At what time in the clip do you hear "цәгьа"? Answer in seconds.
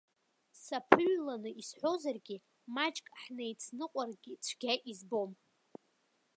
4.45-4.73